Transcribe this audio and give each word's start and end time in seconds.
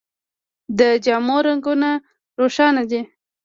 د 0.79 0.81
جامو 1.05 1.37
رنګونه 1.47 1.89
روښانه 2.39 2.83
دي. 2.89 3.01